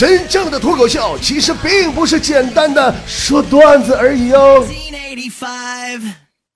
[0.00, 4.66] 真正的脱口秀其实并不是简单的说段子而已哦。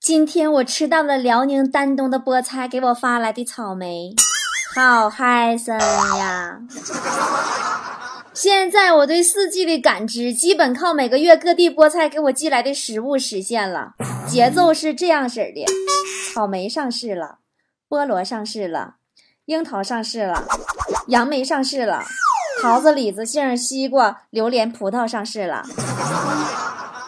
[0.00, 4.14] 今天我吃到了辽宁丹东的菠菜给我发来的草莓，
[4.74, 6.58] 好嗨森呀！
[8.32, 13.92] 现在我对四季的感知基本靠每个月各地菠菜给我寄来的食物实现了。
[14.26, 15.66] 节奏是这样式的：
[16.32, 17.40] 草莓上市了，
[17.90, 18.94] 菠萝上市了，
[19.44, 20.46] 樱桃上市了，
[21.08, 22.02] 杨梅上市了，
[22.60, 25.62] 桃子、李子、杏、西瓜、榴莲、葡萄上市了，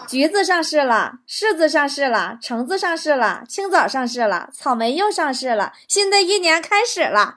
[0.08, 5.72] 橘子上市了，柿子上市了，橙子上市了，青枣上市了，草莓又上市了。
[5.88, 7.36] 新的一年开始了，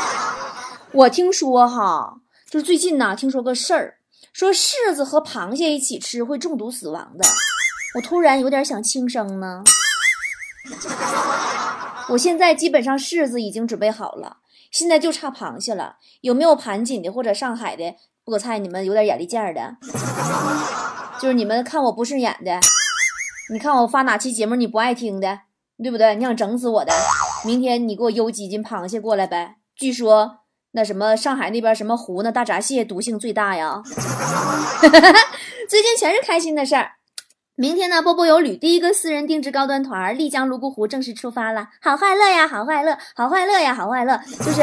[0.92, 2.18] 我听说哈。
[2.50, 3.94] 就最近呢，听说个事儿，
[4.32, 7.24] 说柿子和螃蟹一起吃会中毒死亡的。
[7.96, 9.64] 我突然有点想轻生呢。
[12.10, 14.36] 我现在基本上柿子已经准备好了，
[14.70, 15.96] 现在就差螃蟹了。
[16.20, 17.94] 有没有盘锦的或者上海的
[18.24, 18.58] 菠菜？
[18.58, 19.76] 你们有点眼力见儿的，
[21.20, 22.58] 就是你们看我不顺眼的，
[23.52, 25.40] 你看我发哪期节目你不爱听的，
[25.82, 26.14] 对不对？
[26.16, 26.92] 你想整死我的？
[27.44, 29.56] 明天你给我邮几斤螃蟹过来呗。
[29.74, 30.40] 据说。
[30.72, 32.30] 那什么，上海那边什么湖呢？
[32.30, 33.80] 大闸蟹毒性最大呀。
[35.70, 36.90] 最近全是开心的事儿。
[37.58, 44.20] 明天呢，波波有旅第一个私人定制高端团丽江泸沽湖正式出发了，好快乐呀，好快乐，好快乐呀，好快乐。
[44.44, 44.62] 就是，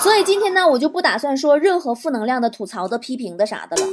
[0.00, 3.86] 所以今天呢，我就不打算说任何负能量的、吐槽的、批评的啥的了。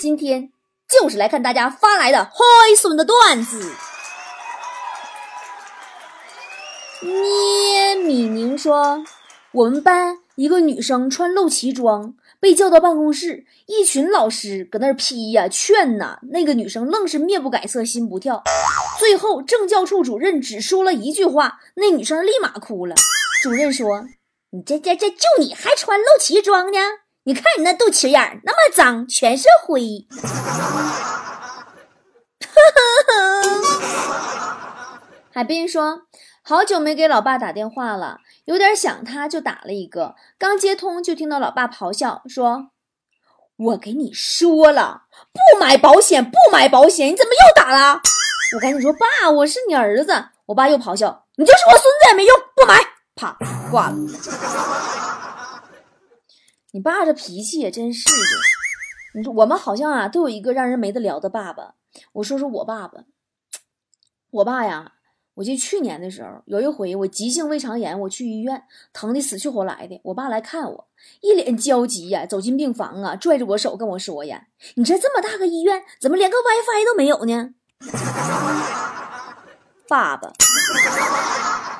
[0.00, 0.52] 今天
[0.88, 2.32] 就是来看大家发来的嗨
[2.76, 3.74] 损的段子。
[7.02, 9.02] 捏米宁说，
[9.50, 10.18] 我们班。
[10.36, 18.42] 一个女生穿露脐装被叫到办公室，一群老师搁那儿批呀劝呐，那个女生愣是面不改色心不跳。
[18.98, 22.94] 最后政教处主任只说了一句话，那女生立马哭了。
[23.42, 24.06] 主任说
[24.52, 26.78] ：“你这这这就你还穿露脐装呢？
[27.24, 30.06] 你看你那肚脐眼那么脏，全是灰。
[35.30, 36.02] ”海滨说。
[36.42, 40.16] 好久没给老爸打电话了，有点想他，就打了一个。
[40.38, 42.70] 刚接通，就听到老爸咆哮说
[43.56, 45.02] ：“我给你说了，
[45.32, 48.00] 不买保险，不买保险，你怎么又打了？”
[48.56, 50.12] 我赶紧说：“爸，我是你儿子。”
[50.46, 52.80] 我爸又咆哮：“你就是我孙子也没用，不买。”
[53.14, 53.36] 啪，
[53.70, 53.96] 挂了。
[56.72, 59.18] 你爸这脾气也真是的。
[59.18, 61.74] 你说我们好像啊，都有一个让人没得聊的爸爸。
[62.14, 63.04] 我说说我爸爸，
[64.30, 64.92] 我爸呀。
[65.40, 68.62] 我记得去年的时候，有一回我急性胃肠炎，我去医院，
[68.92, 69.98] 疼的死去活来的。
[70.04, 70.88] 我爸来看我，
[71.22, 77.54] 一脸焦急呀，走进病房啊，拽着我手跟我说呀：“你这这么大个医院，怎么连个 WiFi 都没有呢？”
[79.88, 80.30] 爸爸，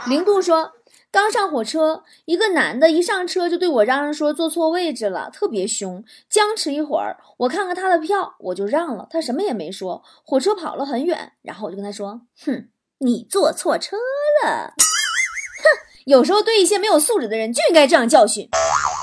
[0.08, 0.72] 零度说，
[1.10, 6.02] 刚上火车，一个男的一上车就对我嚷嚷说坐错位置了，特别凶。
[6.30, 10.02] 僵持一会儿，我看看他的票，我就让了，他什么也没说。
[10.24, 12.70] 火车跑了很远，然后我就跟他说：“哼。”
[13.02, 13.96] 你坐错车
[14.44, 15.64] 了， 哼！
[16.04, 18.48] 有时候对一些没有素质的人就应该这样教训。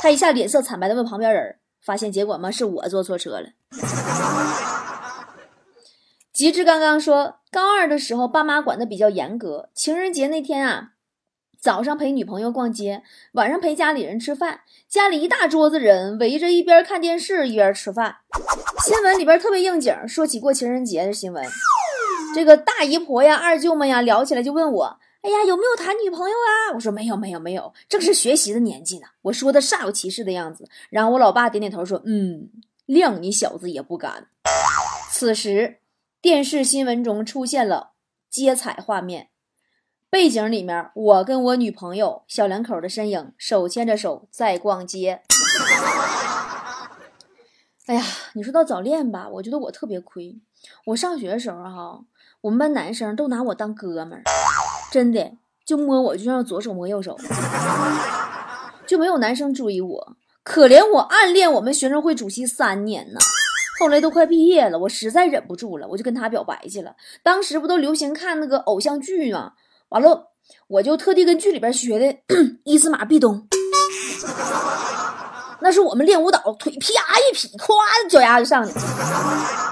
[0.03, 2.52] 他一下脸色惨白的问旁边人，发现结果吗？
[2.52, 3.50] 是我坐错车了。
[6.31, 9.69] 极致刚刚说，高二的时候爸妈管的比较严格。
[9.74, 10.90] 情人节那天啊，
[11.59, 13.02] 早上陪女朋友逛街，
[13.34, 18.18] 晚上陪家里人吃饭，家里一大桌子人围着一边看电视一边吃饭。
[18.86, 21.44] 新闻里边特别应景，说起过情人节的新闻。
[22.36, 30.70] 这个大姨婆呀、二舅们呀聊起来就问我：“哎呀，有没有谈女朋友啊？”我说：“没有，没有，没有，正是学习的年纪呢。”我说的煞有其事的样子。
[30.90, 32.50] 然后我老爸点点头说：“嗯，
[32.86, 34.28] 谅你小子也不敢。”
[35.12, 35.80] 此时，
[36.22, 37.94] 电视新闻中出现了
[38.30, 39.30] 接彩画面，
[40.10, 45.24] 背景里面我跟我女朋友小两口的身影手牵着手在逛街。
[47.88, 48.03] 哎呀，
[48.34, 50.38] 你说到早恋吧，我觉得我特别亏。
[50.86, 52.02] 我上学的时候哈。
[52.42, 54.22] 我们班男生都拿我当哥们儿，
[54.92, 55.31] 真的
[55.66, 57.18] 就摸我就像左手摸右手，
[58.86, 60.18] 就没有男生注意我。
[60.44, 63.20] 可怜我暗恋我们学生会主席三年呢，
[63.80, 66.95] 后来都快毕业了，我实在忍不住了，我就跟他表白去了。
[67.24, 69.54] 当时不都流行看那个偶像剧吗？
[69.89, 70.28] 完了，
[70.68, 72.19] 我就特地跟剧里边学的
[72.66, 73.48] 伊斯玛壁咚。
[75.59, 78.74] 那是我们练舞蹈，腿啪一劈，咵脚丫就上去。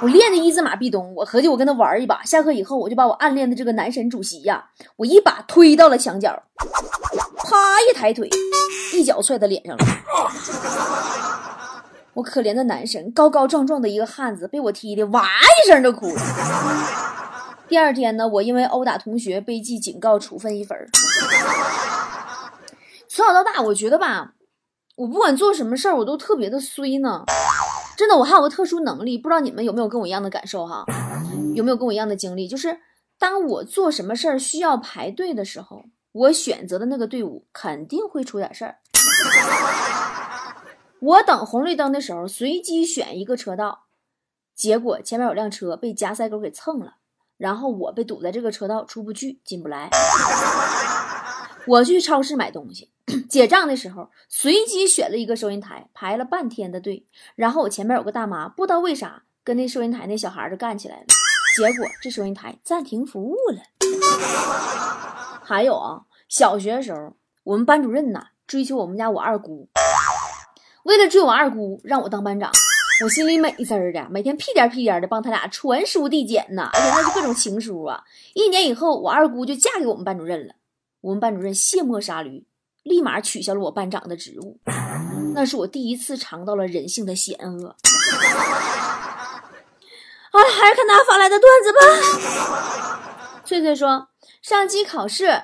[0.02, 2.24] 我练的一字马壁咚，我合计我跟他玩一把。
[2.24, 4.66] 下课以后，我就把我暗恋的这个男神主席呀，
[4.98, 6.44] 我一把推到了墙角，
[7.38, 8.30] 啪一抬腿，
[8.94, 9.86] 一脚踹他脸上了。
[12.14, 15.28] 我可怜的男神，高高壮壮的一个汉子，被我踢的哇
[15.64, 16.22] 一声就哭了。
[17.68, 20.78] 第二天呢，我因为殴打同学被记警告，处分一分。
[23.08, 24.35] 从小到大，我觉得吧。
[24.96, 27.26] 我不管做什么事儿，我都特别的衰呢。
[27.98, 30.86] 真的，我还有个特殊能力，不知道你们有没有跟我一样的感受哈？
[31.54, 32.48] 有没有跟我一样的经历？
[32.48, 32.80] 就是
[33.20, 35.84] 当我做什么事儿需要排队的时候，
[36.14, 38.78] 我选择的那个队伍肯定会出点事儿。
[41.02, 43.88] 我等红绿灯的时候，随机选一个车道，
[44.56, 46.96] 结果前面有辆车被夹塞沟给蹭了，
[47.38, 49.90] 然后我被堵在这个车道出不去，进不来。
[51.68, 52.92] 我去超市买东西，
[53.28, 61.06] 结账的时候随机选了一个收银台，排了半天的队，然后我前面有个大妈，不知道为啥跟那收银台那小孩就干起来了，
[61.58, 63.62] 结果这收银台暂停服务了。
[65.44, 67.14] 还有啊，小学时候，
[67.44, 69.68] 我们班主任呐追求我们家我二姑。
[70.84, 72.52] 为了追我二姑，让我当班长，
[73.04, 78.04] 我心里美滋儿的，每天屁颠屁颠的帮他俩传书递简呐，而且那是各种情书啊。
[78.36, 80.54] 一年以后，我二姑就嫁给我们班主任了。
[81.06, 82.48] 我们班主任卸磨杀驴，
[82.82, 84.60] 立马取消了我班长的职务。
[85.36, 87.76] 那是我第一次尝到了人性的险恶。
[90.32, 93.42] 好 了，还是看大家发来的段子吧。
[93.46, 94.08] 翠翠说，
[94.42, 95.44] 上机考试，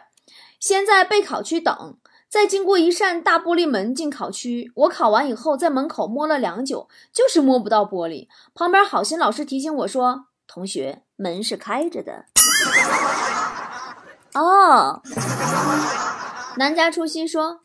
[0.60, 1.98] 先在备考区等。
[2.28, 8.28] 再经过一扇大玻璃门进考区，我考完以后在门口摸了良久，就是摸不到玻璃。
[8.56, 12.26] 旁边好心老师提醒我说：“同学，门是开着的。”
[14.34, 15.02] 哦，
[16.58, 17.62] 南家初心说，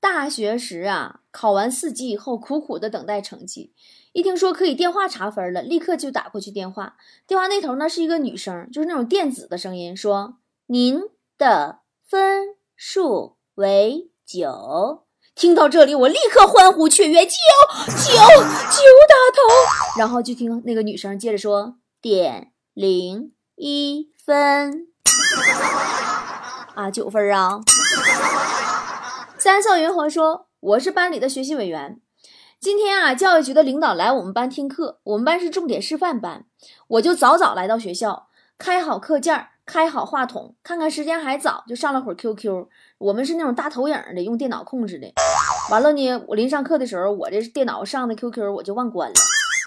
[0.00, 3.72] 大学时啊，考完四级以后，苦苦的等待成绩，
[4.12, 6.96] 一听说可以电话查分了，立刻就打过去电话。
[7.26, 10.38] 电话那头呢是一个女生，就是那种电子的声音，说
[10.68, 11.00] ：“您
[11.38, 24.89] 的分数为。”九，听到这里，我立刻欢呼雀跃，九九九打头，然后就听那个女生接着说点零一分，
[26.74, 27.60] 啊，九分啊。
[29.38, 32.00] 三色云河说，我是班里的学习委员，
[32.60, 36.44] 今天啊，教育局的领导来我们班听课，我们班是重点示范班，
[36.88, 38.28] 我就早早来到学校，
[38.58, 42.66] 开好课件，开好话筒，看看时间还早，就上了会儿 QQ。
[42.98, 45.12] 我们是那种大投影的，用电脑控制的。
[45.70, 49.14] 完了呢，我临上课的时候，我这电脑上的 QQ 我就忘关了。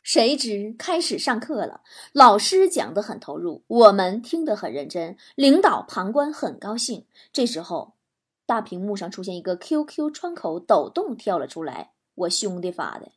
[0.04, 1.80] 谁知开始上课了，
[2.12, 7.06] 老师讲的很投入，我们听得很认真，领导旁观很高兴。
[7.32, 7.94] 这时候，
[8.46, 13.14] 大屏幕上出现一个 QQ 窗口抖动跳了出来，我兄弟发的，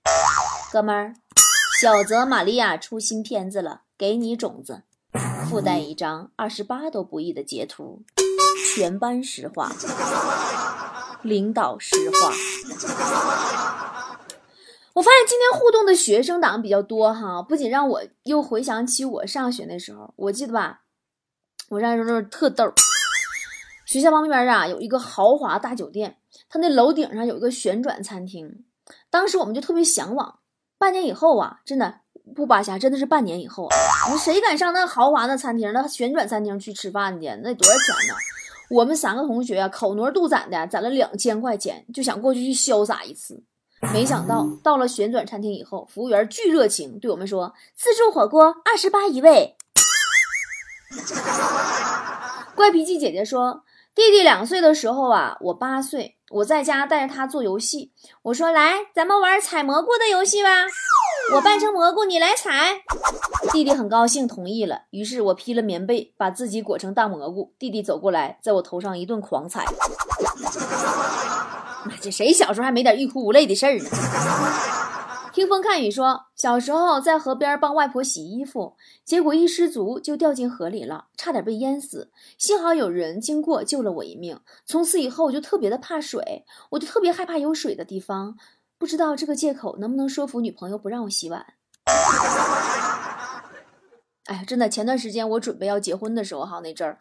[0.73, 1.15] 哥们儿，
[1.81, 4.85] 小泽玛利亚出新片子了，给你种子，
[5.51, 8.05] 附带一张二十八都不易的截图。
[8.77, 9.73] 全班石化，
[11.23, 12.33] 领导石化。
[14.97, 20.81] 我发现今天互动的学生党比较多哈，不仅让我又回想起我上学那时候，我记得吧，
[21.69, 22.73] 我上学时候特逗。
[23.85, 26.17] 学校旁边啊有一个豪华大酒店，
[26.49, 28.65] 它那楼顶上有一个旋转餐厅，
[29.11, 30.39] 当时我们就特别向往。
[30.79, 32.01] 半年以后啊，真的
[32.35, 33.77] 不扒瞎，真的是半年以后啊，
[34.11, 37.27] 你谁敢上那豪华的餐厅、那旋转餐厅去吃饭去？
[37.43, 38.15] 那多少钱呢？
[38.71, 43.45] 我们三个同学啊，口挪肚攒的，攒了两千块钱，就想过去去潇洒一次。
[43.93, 49.57] 没想到到了旋转餐厅以后，服务员巨热情，对我们说：“自助火锅二十八一位。”
[52.55, 53.63] 怪脾气姐姐说
[53.95, 57.93] ：“弟弟两岁的时候啊，我八岁，我在家带着他做游戏。
[58.23, 60.49] 我说：来，咱们玩采蘑菇的游戏吧。”
[61.35, 62.83] 我扮成蘑菇，你来采。
[63.53, 64.83] 弟弟很高兴，同意了。
[64.91, 67.53] 于是我披了棉被，把自己裹成大蘑菇。
[67.59, 69.65] 弟弟走过来，在我头上一顿狂踩。
[72.01, 73.89] 这谁小时候还没点欲哭无泪的事儿呢？
[75.33, 78.75] 听风看雨说，小时候在河边帮外婆洗衣服，
[79.05, 82.11] 结果一失足就掉进河里了，差点被淹死。
[82.39, 84.41] 幸好有人经过救了我一命。
[84.65, 88.39] 从此以后，我就特别的怕水，我就特别害怕有水的地方。
[88.79, 91.45] 不知道这个借口能不能说服女朋友不让我洗碗？
[94.25, 96.99] 哎呀，真的，前段时间我准备要结婚的时候哈，那阵儿，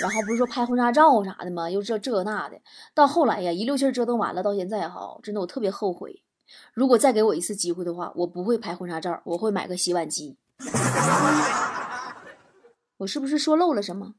[0.00, 1.70] 然后不是说拍婚纱照啥的吗？
[1.70, 2.60] 又这这那的，
[2.94, 6.22] 到后来呀，一溜气折腾完了，到现在哈，真的我特别后悔。
[6.74, 10.36] 如果再给我一次机会的话，我不会拍婚纱照，我会买个洗碗机。
[12.98, 14.14] 我是不是说漏了什么？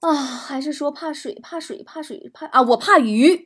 [0.00, 2.62] 啊，还是说怕水，怕水，怕水，怕啊！
[2.62, 3.44] 我怕鱼，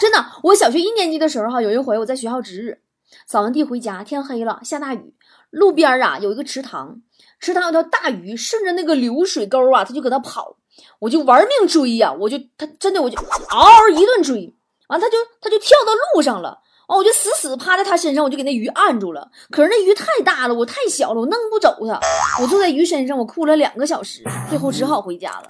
[0.00, 0.26] 真的。
[0.42, 2.80] 我小学一年级的时候，哈，有一回我在学校值日，
[3.26, 5.14] 扫完地回家，天黑了，下大雨，
[5.50, 7.00] 路边啊有一个池塘，
[7.44, 10.56] 池塘有条大鱼，顺着那个流水沟啊，它就搁那跑，
[10.98, 14.56] 我就玩命追呀，我就它真的我就嗷嗷一顿追，
[14.88, 16.60] 完它就它就跳到路上了。
[16.88, 19.30] 哦，我就死死趴在他身上，我就给那鱼按住了。
[19.50, 22.00] 可是那鱼太大了，我太小了，我弄不走它。
[22.40, 25.48] 我坐在鱼身上，我哭了两个小时，最后只好回家了。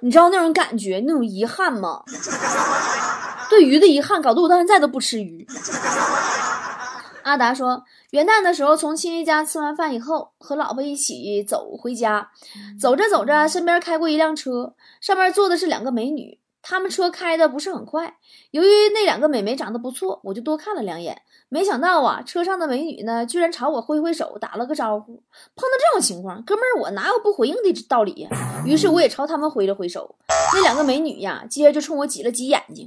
[0.00, 2.02] 你知道那种感觉，那种遗憾吗？
[3.48, 5.46] 对鱼的遗憾搞得我到现在都不吃鱼。
[7.22, 12.30] 阿达说，元旦的时候从亲戚家吃完饭以后，和老婆一起走回家，
[12.80, 16.38] 走着走着，身边开过一辆车，上面坐的是两个美女。
[16.60, 18.16] 他们车开的不是很快，
[18.50, 21.22] 由于那两个美眉长得不错，我就多看了两眼。
[21.50, 25.22] 没想到啊，车上的美女呢，居然朝我挥挥手，打了个招呼。
[25.54, 28.30] 碰到这种情况，哥们儿我哪有不回应的道理呀？
[28.66, 30.16] 于是我也朝他们挥了挥手。
[30.54, 32.86] 那两个美女呀，接着就冲我挤了挤眼睛，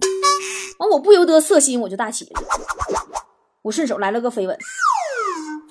[0.79, 2.41] 完我不由得色心，我就大起了。
[3.63, 4.57] 我顺手来了个飞吻，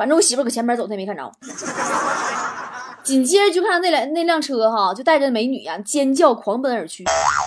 [0.00, 1.30] 反正我媳妇搁前面走，她也没看着。
[3.04, 7.04] 紧接着就看到那辆那辆车哈，就带着美女呀尖叫狂奔而去。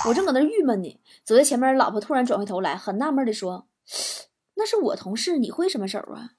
[0.07, 3.65] 我正搁那郁闷呢，走在前面，老婆突然转回头来，很纳闷的说
[4.53, 6.38] ：“那是我同事，你会什么手啊？”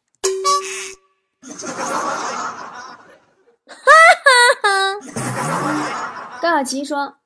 [3.66, 3.82] 哈
[4.22, 6.38] 哈哈！
[6.40, 7.16] 高小琪说：“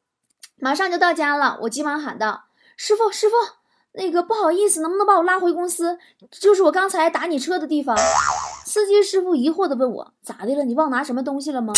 [0.57, 3.35] 马上就到家了。”我急忙喊道：“师傅，师傅，
[3.93, 5.99] 那个不好意思，能不能把我拉回公司？
[6.31, 7.95] 就是我刚才打你车的地方。”
[8.69, 10.63] 司机师傅疑惑的问我：“咋的了？
[10.63, 11.73] 你忘拿什么东西了吗？”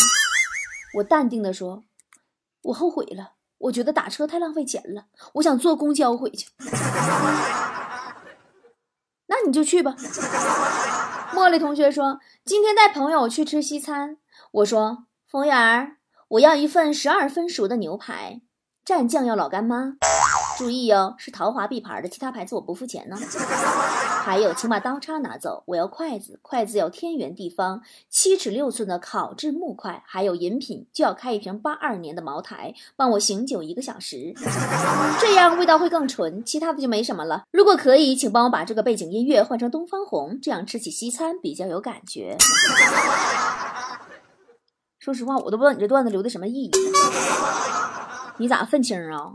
[0.99, 1.85] 我淡定的说
[2.63, 5.05] ：“我后悔了，我觉得打车太浪费钱了，
[5.35, 6.49] 我想坐公交回去。
[9.27, 9.95] ”那你就去吧。
[11.31, 14.17] 茉莉同学说：“今天带朋友去吃西餐。”
[14.51, 15.95] 我说：“服务员，
[16.27, 18.41] 我要一份十二分熟的牛排，
[18.85, 19.95] 蘸酱要老干妈。”
[20.61, 23.17] 注意哦，是陶华碧牌的，其他牌子我不付钱呢。
[24.23, 30.03] 还有，请把刀叉拿走，我要筷子，筷子要天圆地方，七尺六寸的烤制木筷。
[30.05, 34.35] 还有饮品，就要开一瓶八二年的茅台，帮我醒酒一个小时，
[35.19, 36.45] 这样味道会更纯。
[36.45, 37.45] 其他的就没什么了。
[37.49, 42.37] 如果可以，请帮我把这个背景音乐换成《东方红》，这样吃起西餐比较有感觉。
[44.99, 46.71] 说实话，我都不知道你这段子留的什么意义。
[48.37, 49.33] 你咋愤青啊？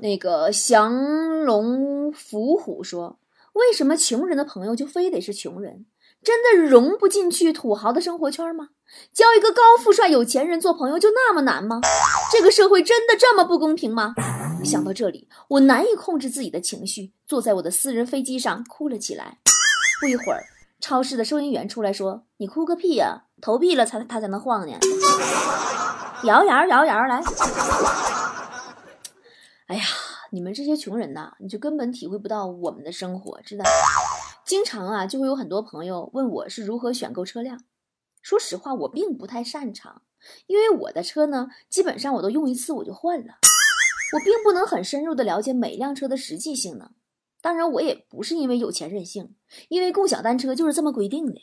[0.00, 3.18] 那个降龙伏虎说
[3.54, 5.86] ：“为什么穷人的朋友就非得是穷人？
[6.22, 8.68] 真的融不进去土豪的生活圈吗？
[9.12, 11.80] 交一个高富帅有钱人做朋友就那么难吗？
[12.32, 14.14] 这个社会真的这么不公平吗？”
[14.64, 19.38] 想到这里，我难以控制自己的情绪，坐在我的私人飞机上哭了起来。
[20.00, 20.44] 不一会儿，
[20.80, 23.24] 超市的收银员出来说：“你哭个屁呀！
[23.40, 24.78] 投币了才他才能晃呢。
[26.24, 27.22] ”摇摇摇摇来。
[29.68, 29.84] 哎呀，
[30.30, 33.64] 你们这些穷人呐，你就根本体会不到我们的生活，知道
[34.46, 37.60] 经常啊，就会有很多朋友问我是如何选购车辆。
[38.22, 40.00] 说实话，我并不太擅长，
[40.46, 43.34] 因为我的车呢，基本上我都用一次我就换了，
[44.14, 46.90] 我并不能很深入的了解每辆车的实际性能。
[47.42, 49.34] 当然，我也不是因为有钱任性，
[49.68, 51.34] 因为共享单车就是这么规定的。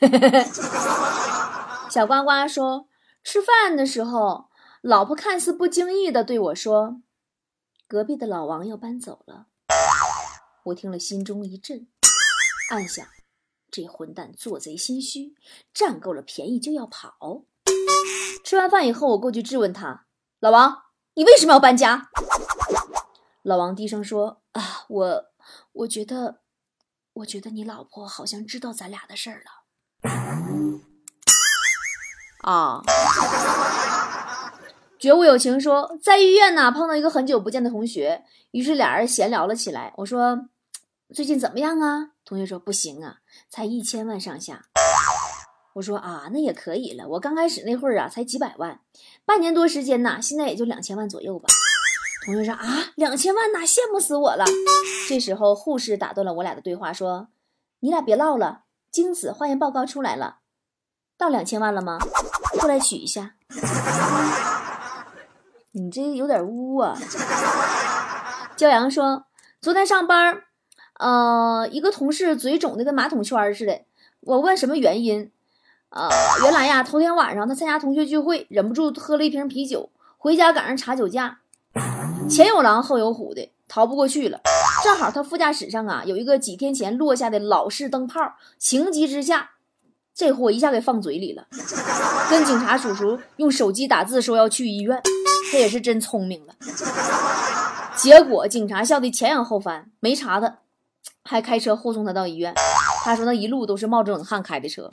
[1.88, 2.88] 小呱呱说，
[3.22, 4.49] 吃饭的时候。
[4.82, 7.02] 老婆看似不经意地对我说
[7.86, 9.48] ：“隔壁的老王要搬走了。”
[10.64, 11.86] 我听了心中一震，
[12.70, 13.06] 暗想：
[13.70, 15.34] 这混蛋做贼心虚，
[15.74, 17.44] 占够了便宜就要跑。
[18.42, 20.06] 吃完饭以后，我过去质问他
[20.40, 22.08] ：“老王，你为什么要搬家？”
[23.44, 25.24] 老王低声说：“啊，我，
[25.72, 26.40] 我觉得，
[27.12, 29.64] 我觉得你老婆好像知道咱俩的事儿了。”
[32.50, 32.80] 啊。
[35.00, 39.94] 觉悟有情说，在医院呢碰到一个很久不见的同学，于是俩人闲聊了起来。
[39.96, 40.48] 我说
[41.14, 43.16] ：“最近怎么样啊？”同学说：“不行啊，
[43.48, 44.66] 才一千万上下。”
[45.72, 47.08] 我说：“啊，那也可以了。
[47.08, 48.78] 我刚开始那会儿啊，才几百万，
[49.24, 51.48] 半年多时间呐，现在也就两千万左右吧。”
[52.26, 54.44] 同学说：“啊，两千万呐，羡慕死我了。”
[55.08, 57.28] 这时候护士打断了我俩的对话，说
[57.80, 60.40] ：“你俩别唠了，精子化验报告出来了，
[61.16, 61.96] 到两千万了吗？
[62.58, 63.36] 过来取一下。”
[65.72, 66.98] 你这有点污啊！
[68.56, 69.24] 骄阳说，
[69.60, 70.42] 昨天上班，
[70.98, 73.82] 呃，一个同事嘴肿的跟马桶圈似的。
[74.22, 75.30] 我问什么原因，
[75.90, 76.08] 呃，
[76.42, 81.38] 原来呀，头天晚上他参加同学聚会，忍不住喝了一瓶啤酒，回家赶上查酒驾，
[82.28, 84.40] 前有狼后有虎的，逃不过去了。
[84.82, 88.20] 正好他副驾驶上啊有一个几天前落下的老式灯泡，
[88.58, 89.50] 情急之下，
[90.12, 91.46] 这货一下给放嘴里了，
[92.28, 95.00] 跟警察叔叔用手机打字说要去医院。
[95.50, 96.54] 他也是真聪明了，
[97.96, 100.58] 结果警察笑得前仰后翻，没查他，
[101.24, 102.54] 还开车护送他到医院。
[103.02, 104.90] 他说那一路都是冒着冷汗开的车。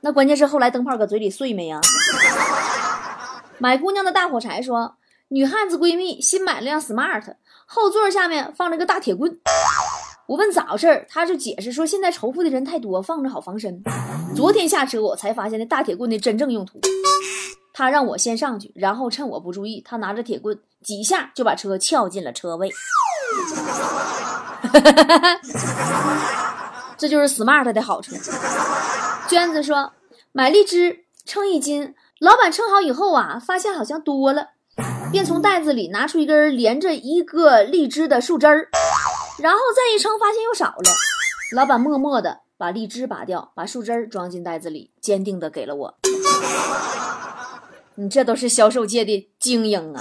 [0.00, 1.80] 那关键是后来灯泡搁嘴里碎没呀？
[3.58, 4.94] 买姑娘的大火柴说，
[5.28, 7.34] 女汉子闺蜜新买了辆 smart，
[7.66, 9.38] 后座下面放了个大铁棍。
[10.26, 13.82] 我问咋回事他就解释说现在仇富的人太多，放着好防身。
[14.34, 16.80] 昨天下车我才发现那大铁棍的真正用途。
[17.78, 22.68] 他让我先上去，然后趁我不注意，他拿着铁棍几下就把车撬进了车位。
[26.98, 28.16] 这就是 smart 的好处。
[29.28, 29.92] 娟子说
[30.34, 34.48] ：“买荔枝称一斤，老板称好以后啊，发现好像多了，
[35.12, 38.68] 便从袋子里拿出一根连着一个荔枝的树枝儿，
[39.38, 40.90] 然后再一称，发现又少了。
[41.54, 45.94] 老板默默的把荔枝拔掉，把树枝儿装进袋子里，坚定的给了我。
[48.00, 50.00] 你这都是销售界的精英啊！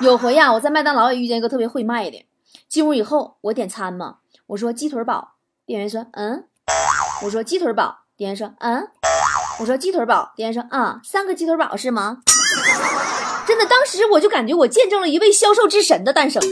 [0.00, 2.26] 有回呀，我在麦当劳也遇见一个特别会卖的。
[2.68, 4.16] 进屋以后，我点餐嘛，
[4.48, 6.46] 我说鸡腿堡，店员说嗯，
[7.22, 8.88] 我说鸡腿堡。”店员说：“嗯，
[9.60, 12.18] 我说鸡腿堡。”店员说：“啊，三个鸡腿堡是吗？”
[13.46, 16.42] 真的，当时我就感觉我见证了一位销售之神的诞生。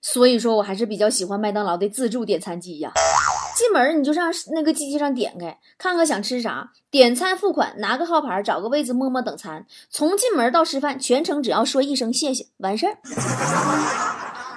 [0.00, 2.92] 所以说我还是比较喜欢麦当劳的自助点餐机呀。
[3.62, 9.64] 进门你就上那个机器上点开，看看想吃啥，点餐付款，拿个号牌，找个位子默默等餐。
[9.88, 12.98] 从进门到吃饭，全程只要说一声谢谢，完事儿。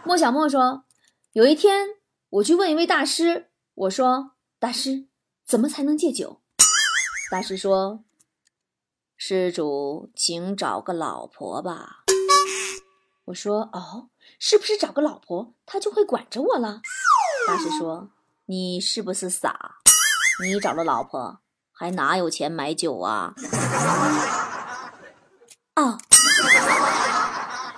[0.03, 0.85] 莫小莫说
[1.33, 1.89] ：“有一天
[2.29, 5.05] 我去问一位大师，我说大师。”
[5.45, 6.41] 怎么才能戒酒？
[7.29, 8.03] 大师说
[9.15, 11.97] ：“施主，请找个老婆吧。”
[13.25, 14.09] 我说：“哦，
[14.39, 16.81] 是不是找个老婆，他就会管着我了？”
[17.47, 18.09] 大师说
[18.47, 19.77] ：“你是不是傻？
[20.43, 21.39] 你找了老婆，
[21.71, 23.33] 还哪有钱买酒啊？”
[25.75, 25.97] 啊！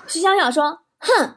[0.08, 1.36] 徐小小说：“哼，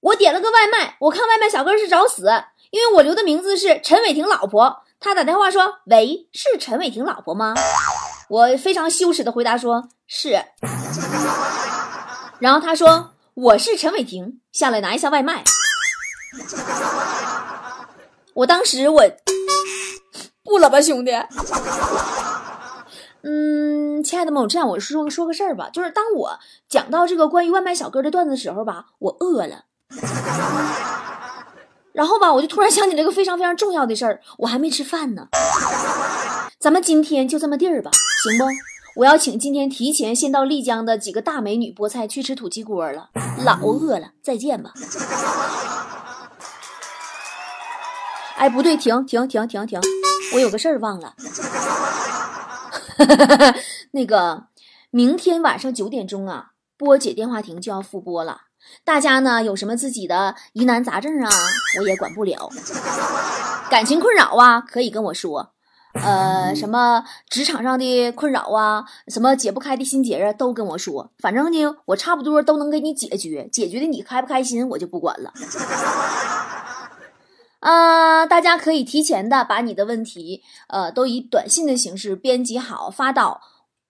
[0.00, 2.28] 我点了个外卖，我看外卖小哥是找死，
[2.70, 7.54] 因为我留的名字是陈伟霆老婆。”他打电话说：“喂，是陈伟霆老婆吗？”
[8.30, 10.42] 我非常羞耻的回答说：“是。”
[12.40, 15.44] 然后他说：“我是陈伟霆，下来拿一下外卖。”
[18.34, 19.02] 我当时我
[20.42, 21.12] 不了吧，兄弟。
[23.22, 26.38] 嗯，亲爱的们，我这样我说说个事儿吧，就是当我
[26.68, 29.64] 讲到这个关于外卖小哥的段子的时候吧，我饿了。
[31.92, 35.28] 然后吧，我就突然想起了一个非常非常重要的事儿，我还没吃饭呢。
[36.58, 37.90] 咱们今天就这么地儿吧，
[38.24, 38.44] 行不？
[38.96, 43.10] 我要请今天提前先到丽江的几个大美女菠菜去吃土鸡锅了，
[43.44, 44.72] 老饿了，再见吧。
[48.36, 49.80] 哎，不对，停停停停停，
[50.34, 51.14] 我有个事儿忘了。
[53.92, 54.44] 那个，
[54.90, 58.42] 明天晚上九点钟啊，波姐电话亭就要复播了。
[58.84, 61.30] 大家呢有什么自己的疑难杂症啊？
[61.80, 62.48] 我也管不了。
[63.70, 65.52] 感情困扰啊，可以跟我说。
[65.94, 71.12] 呃，什么职场上的困扰啊，什么解不开的心结啊，都跟我说。
[71.18, 73.48] 反正呢，我差不多都能给你解决。
[73.52, 75.32] 解决的你开不开心，我就不管了。
[77.64, 83.40] 啊，大家可以提前的把你的问题，呃，都以短信的形式编辑好，发到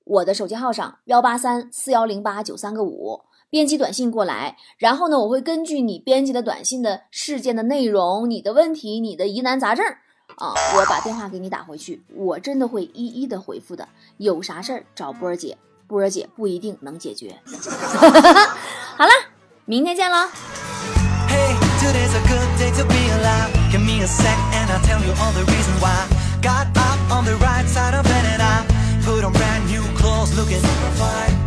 [0.05, 3.23] 我的手机号上：幺八三四幺零八九三个五。
[3.51, 9.85] 编辑短信过来，然后呢，我会根据你编辑的短信的事件的内容、你的问题、你的疑难杂症
[10.37, 13.89] 啊，我把电话给你打回去，我真的会一一的回复的。
[14.19, 15.59] 有啥事儿找波儿姐，
[15.89, 17.37] 波儿姐不一定能解决。
[18.97, 19.11] 好了，
[19.65, 20.29] 明天见喽。
[21.29, 21.55] Hey,
[24.05, 25.97] a sec and I'll tell you all the reason why.
[26.43, 28.57] Got up on the right side of bed and I
[29.03, 31.44] put on brand new clothes looking super fine.